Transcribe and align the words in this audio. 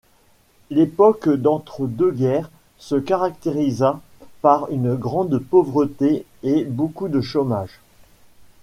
L'époque 0.71 1.29
d'entre-deux-guerres 1.29 2.49
se 2.79 2.95
caractérisa 2.95 4.01
par 4.41 4.67
une 4.71 4.95
grande 4.95 5.37
pauvreté 5.37 6.25
et 6.41 6.63
beaucoup 6.63 7.07
de 7.07 7.21
chômage. 7.21 7.79